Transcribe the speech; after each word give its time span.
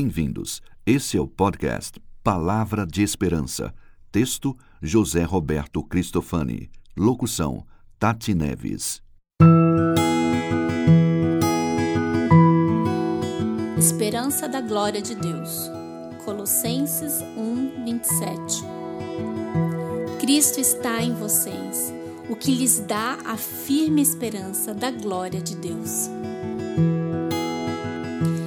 Bem-vindos. 0.00 0.62
Esse 0.86 1.16
é 1.16 1.20
o 1.20 1.26
podcast 1.26 2.00
Palavra 2.22 2.86
de 2.86 3.02
Esperança. 3.02 3.74
Texto: 4.12 4.56
José 4.80 5.24
Roberto 5.24 5.82
Cristofani. 5.82 6.70
Locução: 6.96 7.66
Tati 7.98 8.32
Neves. 8.32 9.02
Esperança 13.76 14.48
da 14.48 14.60
glória 14.60 15.02
de 15.02 15.16
Deus. 15.16 15.68
Colossenses 16.24 17.14
1, 17.36 17.84
27. 17.84 18.62
Cristo 20.20 20.60
está 20.60 21.02
em 21.02 21.12
vocês, 21.12 21.92
o 22.30 22.36
que 22.36 22.54
lhes 22.54 22.78
dá 22.78 23.18
a 23.26 23.36
firme 23.36 24.00
esperança 24.00 24.72
da 24.72 24.92
glória 24.92 25.40
de 25.40 25.56
Deus. 25.56 26.08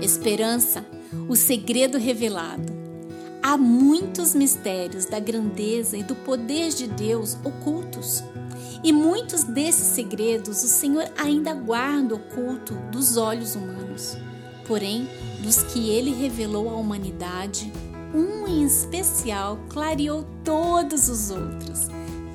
Esperança, 0.00 0.86
o 1.28 1.36
segredo 1.36 1.98
revelado. 1.98 2.72
Há 3.42 3.56
muitos 3.56 4.34
mistérios 4.34 5.04
da 5.04 5.18
grandeza 5.18 5.96
e 5.96 6.02
do 6.02 6.14
poder 6.14 6.70
de 6.70 6.86
Deus 6.86 7.36
ocultos. 7.44 8.24
E 8.82 8.92
muitos 8.92 9.44
desses 9.44 9.88
segredos 9.88 10.62
o 10.62 10.68
Senhor 10.68 11.10
ainda 11.16 11.52
guarda 11.54 12.14
oculto 12.14 12.74
dos 12.90 13.16
olhos 13.16 13.54
humanos. 13.54 14.16
Porém, 14.66 15.06
dos 15.42 15.62
que 15.62 15.90
ele 15.90 16.14
revelou 16.14 16.70
à 16.70 16.74
humanidade, 16.74 17.70
um 18.14 18.46
em 18.46 18.64
especial 18.64 19.58
clareou 19.68 20.24
todos 20.42 21.08
os 21.08 21.30
outros: 21.30 21.88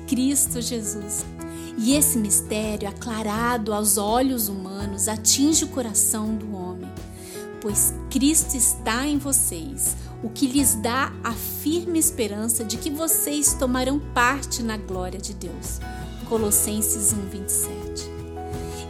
Cristo 0.06 0.60
Jesus. 0.60 1.24
E 1.76 1.94
esse 1.94 2.18
mistério, 2.18 2.88
aclarado 2.88 3.72
aos 3.72 3.96
olhos 3.96 4.48
humanos, 4.48 5.08
atinge 5.08 5.64
o 5.64 5.68
coração 5.68 6.34
do 6.34 6.54
homem 6.54 6.90
pois 7.60 7.94
Cristo 8.10 8.56
está 8.56 9.06
em 9.06 9.18
vocês, 9.18 9.96
o 10.22 10.28
que 10.28 10.46
lhes 10.46 10.74
dá 10.76 11.12
a 11.22 11.32
firme 11.32 11.98
esperança 11.98 12.64
de 12.64 12.76
que 12.76 12.90
vocês 12.90 13.54
tomarão 13.54 13.98
parte 13.98 14.62
na 14.62 14.76
glória 14.76 15.20
de 15.20 15.34
Deus. 15.34 15.80
Colossenses 16.28 17.12
1:27. 17.12 18.08